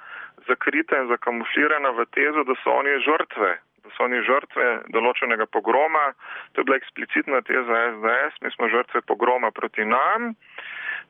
zakrita 0.49 0.99
in 1.01 1.09
zakamuflirana 1.09 1.91
v 1.91 2.07
tezo, 2.17 2.45
da 2.45 2.55
so 2.63 2.71
oni 2.73 2.99
žrtve 3.05 3.57
da 3.87 3.95
so 3.95 4.07
oni 4.09 4.19
žrtve 4.27 4.67
določenega 4.95 5.47
pogroma. 5.47 6.11
To 6.53 6.61
je 6.61 6.67
bila 6.67 6.81
eksplicitna 6.81 7.43
teza 7.47 7.83
SDS, 7.95 8.43
mi 8.43 8.51
smo 8.57 8.71
žrtve 8.73 9.03
pogroma 9.07 9.53
proti 9.55 9.87
nam. 9.87 10.35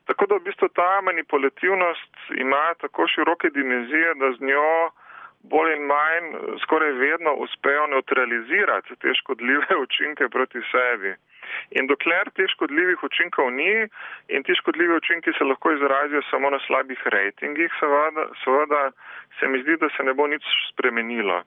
Tako 0.07 0.27
da 0.29 0.37
v 0.37 0.45
bistvu 0.47 0.69
ta 0.77 1.01
manipulativnost 1.03 2.31
ima 2.37 2.61
tako 2.83 3.07
široke 3.11 3.49
dimenzije, 3.55 4.13
da 4.21 4.31
z 4.37 4.51
njo 4.51 4.69
bolj 5.51 5.73
in 5.73 5.83
manj 5.89 6.29
skoraj 6.63 6.93
vedno 7.01 7.33
uspejo 7.43 7.87
neutralizirati 7.87 8.95
te 9.01 9.13
škodljive 9.21 9.79
učinke 9.85 10.29
proti 10.29 10.61
sebi. 10.71 11.15
In 11.79 11.87
dokler 11.87 12.31
teh 12.35 12.49
škodljivih 12.55 13.03
učinkov 13.03 13.51
ni 13.51 13.87
in 14.27 14.43
ti 14.43 14.55
škodljivi 14.61 14.95
učinki 15.01 15.33
se 15.37 15.43
lahko 15.43 15.71
izrazijo 15.71 16.21
samo 16.31 16.49
na 16.49 16.59
slabih 16.67 17.01
rejtingih, 17.05 17.71
seveda, 17.79 18.29
seveda 18.43 18.81
se 19.39 19.47
mi 19.47 19.61
zdi, 19.63 19.77
da 19.77 19.89
se 19.97 20.03
ne 20.03 20.13
bo 20.13 20.27
nič 20.27 20.43
spremenilo. 20.71 21.43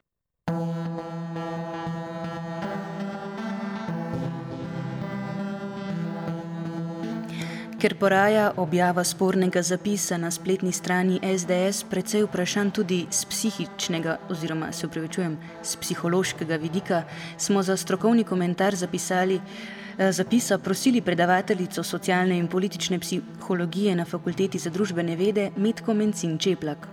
Ker 7.81 7.95
poraja 7.97 8.51
objava 8.61 9.01
spornega 9.09 9.63
zapisa 9.65 10.19
na 10.21 10.29
spletni 10.31 10.69
strani 10.73 11.15
SDS 11.25 11.87
precej 11.89 12.27
vprašanj 12.27 12.71
tudi 12.77 12.99
z 13.09 13.25
psihičnega 13.31 14.17
oziroma 14.29 14.69
se 14.77 14.85
upravičujem, 14.87 15.39
z 15.65 15.79
psihološkega 15.81 16.59
vidika, 16.61 16.99
smo 17.41 17.63
za 17.63 17.77
strokovni 17.81 18.25
komentar 18.25 18.77
zapisali, 18.77 19.39
eh, 19.41 20.13
zapisa 20.13 20.59
prosili 20.59 21.01
predavateljico 21.01 21.83
socialne 21.83 22.37
in 22.39 22.49
politične 22.49 22.99
psihologije 22.99 23.97
na 23.97 24.05
Fakulteti 24.05 24.59
za 24.59 24.71
družbene 24.71 25.17
vede 25.17 25.51
Metko 25.57 25.95
Mencin 25.95 26.39
Čeplak. 26.39 26.89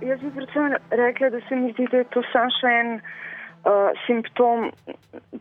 Jaz 0.00 0.20
bi 0.20 0.30
predvsem 0.30 0.76
rekla, 0.90 1.30
da 1.30 1.40
se 1.48 1.56
mi 1.56 1.72
zdi, 1.72 1.88
da 1.90 1.96
je 1.96 2.04
to 2.04 2.22
samo 2.32 2.48
še 2.60 2.72
en 2.80 2.94
uh, 2.96 3.92
simptom, 4.06 4.70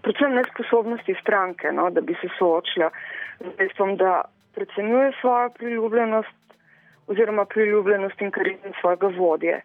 predvsem 0.04 0.36
nesposobnosti 0.36 1.16
stranke, 1.22 1.72
no, 1.72 1.90
da 1.90 2.02
bi 2.02 2.14
se 2.22 2.28
soočila 2.38 2.90
z 2.90 3.27
dejstvom, 3.58 3.98
da 3.98 4.22
predcenjuje 4.56 5.12
svojo 5.22 5.50
priljubljenost 5.50 6.38
oziroma 7.08 7.46
priljubljenost 7.46 8.22
in 8.22 8.32
karizem 8.32 8.74
svojega 8.82 9.08
vodje. 9.18 9.62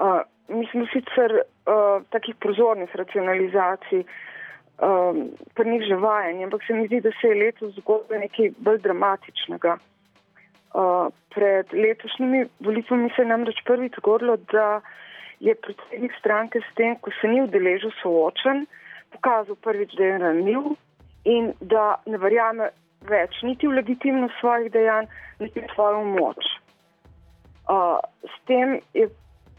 Uh, 0.00 0.20
mi 0.48 0.66
smo 0.66 0.86
sicer 0.92 1.32
uh, 1.32 2.02
takih 2.10 2.34
prozornih 2.40 2.96
racionalizacij, 2.96 4.02
um, 4.02 5.28
pa 5.54 5.64
njih 5.64 5.82
že 5.88 5.94
vajeni, 5.94 6.44
ampak 6.44 6.64
se 6.66 6.74
mi 6.74 6.86
zdi, 6.86 7.00
da 7.00 7.10
se 7.20 7.28
je 7.28 7.44
letos 7.44 7.74
zgodilo 7.74 8.20
nekaj 8.20 8.50
bolj 8.58 8.78
dramatičnega. 8.78 9.76
Uh, 10.74 11.08
pred 11.34 11.72
letošnjimi 11.72 12.46
volitvami 12.60 13.10
se 13.16 13.22
je 13.22 13.28
namreč 13.28 13.62
prvič 13.64 13.92
zgodilo, 13.98 14.36
da 14.52 14.80
je 15.40 15.54
predsednik 15.54 16.12
stranke 16.18 16.60
s 16.60 16.74
tem, 16.74 16.96
ko 16.96 17.10
se 17.20 17.28
ni 17.28 17.42
udeležil 17.42 17.90
soočen, 18.02 18.66
pokazal 19.10 19.56
prvič, 19.56 19.94
da 19.94 20.04
je 20.04 20.18
ranljiv 20.18 20.74
in 21.24 21.52
da 21.60 21.94
ne 22.06 22.18
verjame 22.18 22.70
več 23.10 23.42
niti 23.42 23.68
v 23.68 23.78
legitimnost 23.80 24.34
svojih 24.40 24.72
dejanj, 24.72 25.08
niti 25.40 25.60
v 25.60 25.72
svojo 25.74 26.04
moč. 26.04 26.50
Uh, 27.68 27.98
s 28.24 28.36
tem 28.48 28.78
je 28.96 29.08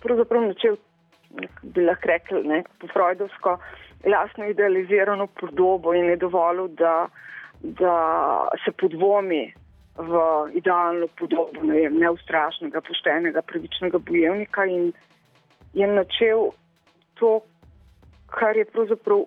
pravzaprav 0.01 0.47
načel, 0.49 0.77
bi 1.63 1.85
lahko 1.85 2.09
rekli, 2.09 2.43
ne, 2.47 2.63
po 2.81 2.89
Freudovsko, 2.93 3.57
jasno 4.05 4.47
idealizirano 4.49 5.27
podobo 5.27 5.93
in 5.93 6.09
je 6.09 6.17
dovolil, 6.17 6.67
da, 6.79 7.07
da 7.61 7.95
se 8.65 8.71
podvomi 8.71 9.43
v 9.99 10.21
idealno 10.55 11.07
podobo 11.19 11.63
ne, 11.63 11.89
neustrašnega, 11.89 12.81
poštenega, 12.81 13.41
pravičnega 13.41 13.99
bojevnika 13.99 14.65
in 14.65 14.91
je 15.73 15.87
načel 15.87 16.49
to, 17.19 17.39
kar 18.31 18.57
je 18.57 18.65
pravzaprav 18.65 19.25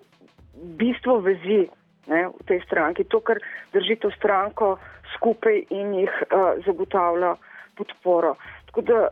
bistvo 0.79 1.19
vezi 1.19 1.67
ne, 2.07 2.27
v 2.27 2.43
tej 2.47 2.61
stranki, 2.65 3.03
to, 3.03 3.19
kar 3.19 3.39
drži 3.73 3.95
to 4.01 4.11
stranko 4.17 4.77
skupaj 5.15 5.63
in 5.69 5.93
jih 5.93 6.13
uh, 6.29 6.59
zagotavlja 6.65 7.35
podporo. 7.77 8.35
Tako 8.69 8.81
da 8.81 9.07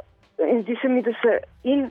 zdi 0.62 0.78
se 0.82 0.88
mi, 0.88 1.02
da 1.02 1.14
se 1.22 1.38
in 1.64 1.90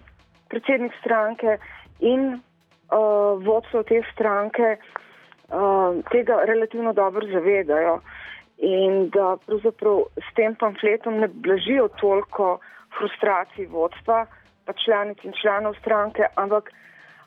predsednik 0.49 0.93
stranke 1.01 1.59
in 2.01 2.35
uh, 2.35 3.39
vodstvo 3.45 3.83
te 3.83 4.03
stranke 4.13 4.77
uh, 4.77 6.01
tega 6.11 6.43
relativno 6.45 6.93
dobro 6.93 7.27
zavedajo 7.27 8.01
in 8.59 9.09
da 9.15 9.37
pravzaprav 9.47 10.03
s 10.17 10.35
tem 10.35 10.55
pamfletom 10.55 11.21
ne 11.21 11.29
blažijo 11.29 11.89
toliko 12.01 12.59
frustracij 12.99 13.67
vodstva, 13.67 14.27
pa 14.65 14.73
članic 14.85 15.25
in 15.25 15.33
članov 15.43 15.75
stranke, 15.81 16.27
ampak 16.35 16.71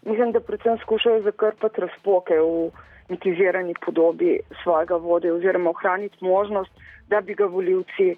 mislim, 0.06 0.32
da 0.32 0.40
predvsem 0.40 0.78
skušajo 0.78 1.22
zakrpati 1.22 1.82
razpoke 1.82 2.38
v 2.40 2.70
mitizirani 3.14 3.74
podobi 3.86 4.40
svojega 4.64 4.96
vode 4.96 5.32
oziroma 5.32 5.70
ohraniti 5.70 6.18
možnost, 6.26 6.72
da 7.08 7.22
bi 7.22 7.36
ga 7.36 7.46
voljivci 7.46 8.16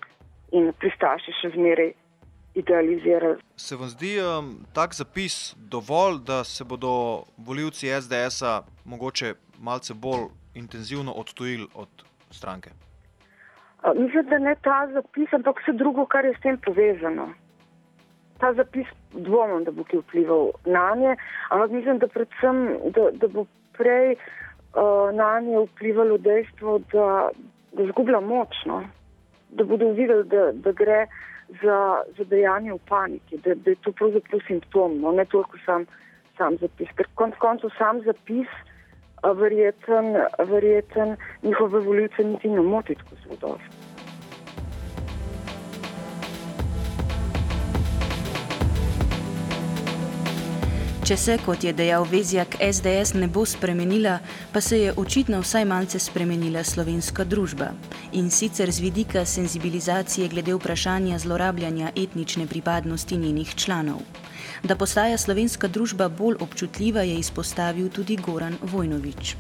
in 0.52 0.72
pristaši 0.80 1.34
še 1.42 1.52
zmeraj 1.56 1.92
idealizirali. 2.56 3.42
Se 3.56 3.76
vam 3.76 3.90
zdi 3.92 4.16
um, 4.22 4.52
tak 4.74 4.96
zapis 4.96 5.56
dovolj, 5.58 6.22
da 6.28 6.44
se 6.44 6.64
bodo 6.64 7.24
voljivci 7.38 7.92
SDS-a 8.02 8.62
mogoče 8.86 9.34
malce 9.60 9.94
bolj 9.94 10.30
intenzivno 10.56 11.12
odtujili 11.12 11.68
od 11.76 12.06
stranke? 12.32 12.70
A, 13.82 13.94
mislim, 13.94 14.30
da 14.30 14.38
ne 14.40 14.56
ta 14.62 14.88
zapis, 14.94 15.34
ampak 15.34 15.60
vse 15.62 15.76
drugo, 15.78 16.06
kar 16.06 16.26
je 16.26 16.34
s 16.38 16.42
tem 16.42 16.58
povezano. 16.66 17.28
Ta 18.40 18.54
zapis 18.54 18.88
dvomim, 19.12 19.64
da 19.64 19.72
bo 19.72 19.84
ki 19.84 20.00
vplival 20.04 20.50
na 20.66 20.88
nje, 20.96 21.16
ampak 21.50 21.72
mislim, 21.72 22.00
da 22.00 22.08
predvsem, 22.08 22.66
da, 22.96 23.12
da 23.20 23.28
bo 23.28 23.46
prej 23.78 24.16
uh, 24.16 24.45
na 25.14 25.40
nje 25.40 25.66
vplivalo 25.66 26.18
dejstvo, 26.18 26.80
da, 26.92 27.30
da 27.74 27.86
zgublja 27.92 28.20
moč, 28.20 28.56
no? 28.66 28.84
da 29.50 29.64
bodo 29.64 29.92
videli, 29.96 30.24
da, 30.28 30.52
da 30.52 30.72
gre 30.72 31.06
za, 31.62 32.04
za 32.18 32.24
dejanje 32.24 32.74
v 32.74 32.80
paniki, 32.90 33.38
da, 33.38 33.56
da 33.56 33.70
je 33.70 33.76
to 33.82 33.92
pravzaprav 33.92 34.42
simptom, 34.48 35.00
no? 35.02 35.12
ne 35.12 35.26
toliko 35.26 35.58
sam, 35.66 35.86
sam 36.38 36.58
zapis. 36.58 36.92
Ker 36.98 37.08
konc 37.16 37.38
koncev 37.40 37.72
sam 37.78 38.02
zapis, 38.04 38.52
uh, 39.24 39.38
verjeten, 39.38 40.16
verjeten 40.48 41.16
njihove 41.44 41.80
volitve 41.80 42.24
niti 42.24 42.50
ne 42.50 42.62
moti 42.62 42.96
tako 42.96 43.16
zelo 43.24 43.38
dosti. 43.42 43.95
Če 51.06 51.16
se, 51.22 51.34
kot 51.46 51.62
je 51.62 51.70
dejal 51.70 52.02
Vezjak, 52.10 52.56
SDS 52.66 53.14
ne 53.14 53.28
bo 53.30 53.44
spremenila, 53.46 54.16
pa 54.50 54.58
se 54.58 54.80
je 54.80 54.94
očitno 54.98 55.38
vsaj 55.44 55.66
malce 55.70 56.00
spremenila 56.02 56.64
slovenska 56.66 57.22
družba. 57.30 57.68
In 58.18 58.32
sicer 58.34 58.72
z 58.74 58.82
vidika 58.82 59.22
senzibilizacije 59.22 60.32
glede 60.34 60.56
vprašanja 60.58 61.20
zlorabljanja 61.22 61.92
etnične 61.94 62.48
pripadnosti 62.50 63.20
njenih 63.22 63.54
članov. 63.54 64.02
Da 64.64 64.74
postaja 64.74 65.22
slovenska 65.22 65.70
družba 65.70 66.10
bolj 66.10 66.42
občutljiva, 66.42 67.06
je 67.06 67.22
izpostavil 67.22 67.94
tudi 67.94 68.18
Goran 68.18 68.58
Vojnovič. 68.74 69.36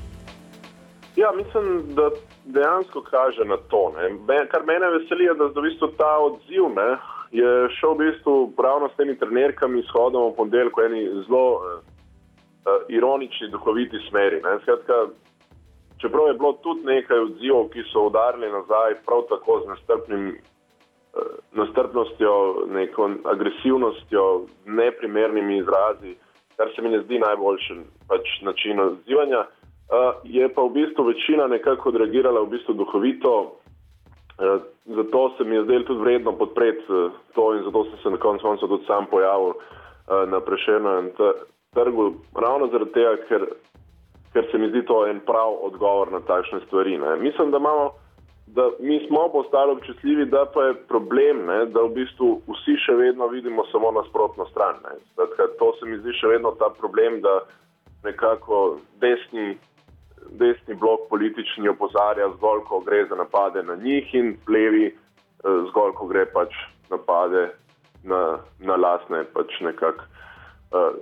Ja, 1.18 1.34
mislim, 1.34 1.96
da 1.98 2.12
dejansko 2.46 3.02
kaže 3.10 3.42
na 3.50 3.58
to. 3.74 3.90
Ne. 3.98 4.14
Kar 4.54 4.70
mene 4.70 4.94
veseli, 5.00 5.32
je, 5.32 5.34
da 5.34 5.50
je 5.50 5.58
v 5.58 5.66
bistvu 5.72 5.90
ta 5.98 6.14
odziv. 6.30 6.70
Ne, 6.78 6.92
je 7.32 7.70
šel 7.80 7.94
v 7.94 7.98
bistvu 7.98 8.54
ravno 8.58 8.90
s 8.90 8.96
temi 8.98 9.18
trenerkami, 9.18 9.84
shodom 9.90 10.32
v 10.32 10.36
ponedeljek, 10.36 10.78
v 10.78 10.86
eni 10.86 11.02
zelo 11.28 11.46
uh, 11.56 11.80
ironični, 12.90 13.50
duhoviti 13.52 14.00
smeri. 14.10 14.42
Skratka, 14.62 15.08
čeprav 15.98 16.28
je 16.28 16.38
bilo 16.40 16.54
tudi 16.64 16.86
nekaj 16.86 17.20
odzivov, 17.20 17.70
ki 17.74 17.84
so 17.92 18.08
udarili 18.10 18.52
nazaj, 18.52 19.02
prav 19.06 19.26
tako 19.30 19.62
z 19.66 19.74
nestrpnim, 19.74 20.24
uh, 20.36 21.36
nestrpnostjo, 21.58 22.34
neko 22.70 23.10
agresivnostjo, 23.26 24.46
neprimernimi 24.66 25.58
izrazi, 25.58 26.16
kar 26.58 26.72
se 26.76 26.82
mi 26.82 26.90
ne 26.90 27.04
zdi 27.04 27.20
najboljši 27.20 27.80
pač, 28.08 28.42
način 28.42 28.80
odzivanja. 28.80 29.46
Uh, 29.86 30.18
je 30.24 30.50
pa 30.50 30.62
v 30.62 30.74
bistvu 30.80 31.04
večina 31.04 31.48
nekako 31.48 31.90
odreagirala 31.90 32.42
v 32.42 32.58
bistvu 32.58 32.74
duhovito, 32.74 33.60
zato 34.86 35.32
se 35.38 35.44
mi 35.44 35.56
je 35.56 35.64
zdelo 35.64 35.84
tudi 35.84 36.00
vredno 36.00 36.32
podpreti 36.32 36.84
eh, 36.90 37.10
to 37.36 37.54
in 37.56 37.64
zato 37.64 37.84
sem 37.84 38.00
se 38.04 38.10
na 38.10 38.18
koncu 38.18 38.48
koncev 38.48 38.68
tudi 38.68 38.86
sam 38.86 39.06
pojavil 39.06 39.54
eh, 39.54 40.26
na 40.28 40.40
prešernem 40.40 41.12
trgu, 41.76 42.14
ravno 42.36 42.68
zaradi 42.72 42.92
tega, 42.92 43.16
ker, 43.28 43.46
ker 44.34 44.48
se 44.52 44.58
mi 44.58 44.70
zdi 44.72 44.86
to 44.88 45.04
en 45.08 45.20
prav 45.28 45.60
odgovor 45.68 46.12
na 46.12 46.22
takšne 46.28 46.60
stvari. 46.68 46.98
Ne. 46.98 47.16
Mislim, 47.28 47.52
da, 47.52 47.58
imamo, 47.58 47.92
da 48.48 48.70
mi 48.80 49.00
smo 49.08 49.28
postali 49.32 49.72
občutljivi, 49.72 50.26
da 50.26 50.46
pa 50.54 50.64
je 50.64 50.80
problem, 50.88 51.46
ne, 51.46 51.60
da 51.66 51.84
v 51.84 51.94
bistvu 52.00 52.32
vsi 52.48 52.78
še 52.86 52.96
vedno 53.02 53.28
vidimo 53.28 53.68
samo 53.72 53.92
nasprotno 53.92 54.48
stran. 54.52 54.80
Zdaj, 55.14 55.54
to 55.60 55.74
se 55.80 55.86
mi 55.90 56.00
zdi 56.04 56.16
še 56.20 56.36
vedno 56.36 56.56
ta 56.60 56.72
problem, 56.80 57.22
da 57.22 57.40
nekako 58.04 58.78
desni 59.02 59.58
desni 60.30 60.76
blok 60.76 61.10
politični 61.10 61.70
opozarja 61.70 62.30
zgolj, 62.38 62.64
ko 62.70 62.80
gre 62.80 63.06
za 63.10 63.16
napade 63.16 63.64
na 63.64 63.76
njih 63.76 64.14
in 64.14 64.38
levi 64.48 64.86
eh, 64.88 65.60
zgolj, 65.70 65.94
ko 65.96 66.08
gre 66.08 66.26
pač 66.26 66.54
napade 66.90 67.50
na, 68.04 68.38
na 68.60 68.76
lasne 68.76 69.24
pač 69.34 69.60
nekak 69.62 70.02
uh, 70.72 70.94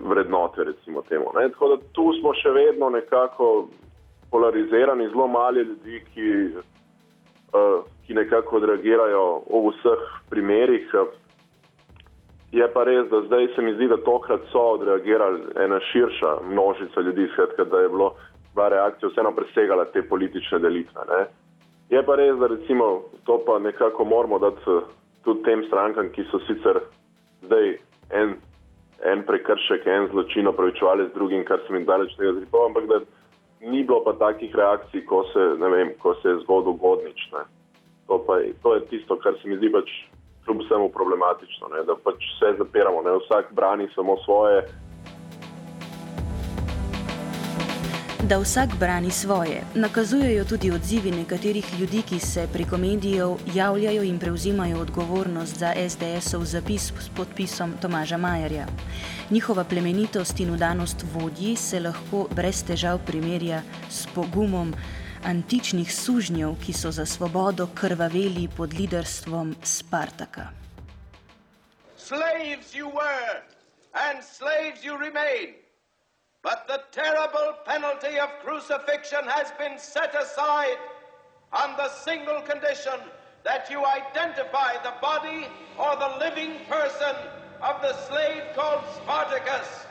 vrednote, 0.00 0.64
recimo 0.64 1.02
temu. 1.02 1.30
Ne? 1.34 1.48
Tako 1.54 1.68
da 1.68 1.76
tu 1.92 2.10
smo 2.20 2.34
še 2.34 2.50
vedno 2.50 2.90
nekako 2.90 3.68
polarizirani, 4.30 5.08
zelo 5.12 5.28
mali 5.30 5.62
ljudi, 5.68 6.00
ki, 6.14 6.30
uh, 7.54 7.84
ki 8.06 8.18
nekako 8.18 8.58
odreagirajo 8.60 9.26
v 9.46 9.62
vseh 9.70 10.08
primerih. 10.30 10.90
Je 12.56 12.66
pa 12.72 12.86
res, 12.88 13.08
da 13.10 13.20
zdaj 13.26 13.48
se 13.54 13.62
mi 13.62 13.74
zdi, 13.74 13.88
da 13.88 13.98
tokrat 14.00 14.46
so 14.52 14.62
odreagirali 14.78 15.42
ena 15.64 15.80
širša 15.90 16.30
množica 16.48 17.00
ljudi, 17.00 17.28
skratka, 17.32 17.64
da 17.64 17.80
je 17.80 17.88
bilo 17.88 18.14
ta 18.54 18.68
reakcija 18.72 19.10
vseeno 19.10 19.32
presegala 19.36 19.84
te 19.84 20.02
politične 20.08 20.58
delitve. 20.58 21.04
Ne. 21.10 21.26
Je 21.90 22.02
pa 22.06 22.16
res, 22.16 22.38
da 22.40 22.46
recimo 22.46 22.86
to 23.28 23.36
pa 23.46 23.58
nekako 23.58 24.04
moramo 24.04 24.38
dati 24.38 24.70
eh, 24.72 24.88
tudi 25.24 25.42
tem 25.42 25.66
strankam, 25.68 26.08
ki 26.14 26.24
so 26.30 26.40
sicer 26.46 26.80
zdaj 27.44 27.76
en, 28.10 28.34
en 29.12 29.26
prekršek, 29.28 29.86
en 29.86 30.08
zločin 30.14 30.48
opravičevali 30.48 31.10
z 31.10 31.14
drugim, 31.14 31.44
kar 31.44 31.60
se 31.66 31.72
mi 31.72 31.84
daleč 31.84 32.16
tega 32.16 32.32
zripo, 32.38 32.64
ampak 32.66 32.88
da 32.88 33.00
ni 33.60 33.84
bilo 33.84 34.00
pa 34.04 34.16
takih 34.16 34.56
reakcij, 34.56 35.04
ko 35.04 35.26
se, 35.32 35.48
vem, 35.60 35.92
ko 36.00 36.14
se 36.22 36.28
je 36.28 36.40
zgodil 36.46 36.80
godnič. 36.80 37.28
Ne. 37.36 37.44
To, 38.08 38.22
pa, 38.26 38.40
to 38.62 38.74
je 38.74 38.86
tisto, 38.90 39.20
kar 39.20 39.36
se 39.42 39.48
mi 39.48 39.60
zdi 39.60 39.72
pač 39.76 39.92
kljub 40.46 40.58
vsemu 40.62 40.88
problematično, 40.88 41.68
ne, 41.74 41.84
da 41.84 41.96
pač 42.04 42.22
vse 42.32 42.56
zapiramo, 42.58 43.02
ne, 43.02 43.18
vsak 43.20 43.52
brani 43.52 43.88
samo 43.94 44.16
svoje. 44.24 44.62
Da 48.22 48.38
vsak 48.38 48.70
brani 48.80 49.10
svoje, 49.10 49.62
nakazujejo 49.74 50.44
tudi 50.44 50.70
odzivi 50.70 51.10
nekaterih 51.10 51.80
ljudi, 51.80 52.02
ki 52.02 52.18
se 52.18 52.48
preko 52.52 52.76
medijev 52.76 53.36
javljajo 53.54 54.02
in 54.02 54.18
prevzimajo 54.18 54.80
odgovornost 54.80 55.58
za 55.58 55.72
SDS-ov 55.88 56.44
zapis 56.44 56.92
s 56.98 57.08
podpisom 57.16 57.74
Tomaža 57.82 58.16
Majerja. 58.16 58.66
Njihova 59.30 59.64
plemenitost 59.64 60.40
in 60.40 60.50
udanost 60.54 61.04
vodji 61.14 61.56
se 61.56 61.80
lahko 61.80 62.26
brez 62.36 62.64
težav 62.66 62.98
primerja 63.06 63.62
s 63.90 64.06
pogumom 64.14 64.74
antičnih 65.26 65.90
sužnjev, 65.94 66.54
ki 66.62 66.72
so 66.72 66.90
za 66.90 67.06
svobodo 67.06 67.66
krvaveli 67.74 68.48
pod 68.56 68.74
liderstvom 68.74 69.56
Spartaka. 69.62 70.48
Slaves 71.98 72.74
you 72.74 72.86
were 72.86 73.42
and 74.06 74.22
slaves 74.22 74.84
you 74.84 74.96
remain. 74.96 75.54
But 76.42 76.68
the 76.68 76.80
terrible 76.92 77.58
penalty 77.66 78.20
of 78.20 78.30
crucifixion 78.44 79.24
has 79.26 79.50
been 79.58 79.78
set 79.78 80.14
aside 80.14 80.78
on 81.52 81.74
the 81.76 81.88
single 82.06 82.40
condition 82.46 82.98
that 83.42 83.70
you 83.70 83.82
identify 83.82 84.78
the 84.86 84.94
body 85.02 85.46
or 85.78 85.96
the 85.96 86.12
living 86.24 86.52
person 86.68 87.14
of 87.62 87.82
the 87.82 87.94
slave 88.06 88.42
called 88.54 88.84
Spartacus. 89.02 89.85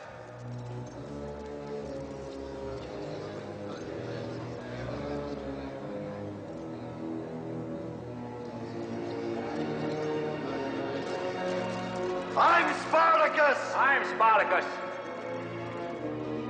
I'm 13.95 14.03
Spartacus! 14.11 14.67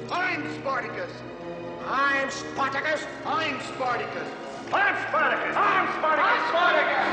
I'm 0.10 0.42
Spartacus! 0.58 1.14
I'm 1.86 2.30
Spartacus! 2.32 3.02
I'm 3.22 3.62
Spartacus! 3.62 4.30
I'm 4.74 4.96
Spartacus! 5.06 5.54
I'm 5.54 5.86
Spartacus! 5.94 6.26
I'm 6.26 6.42
Spartacus! 6.50 7.06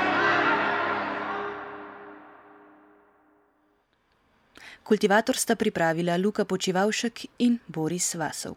Kultivator 4.80 5.36
sta 5.36 5.52
pripravila 5.52 6.16
Luka 6.16 6.48
Počivalšek 6.48 7.28
in 7.44 7.60
Boris 7.68 8.16
Vasov. 8.16 8.56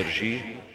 energia 0.00 0.65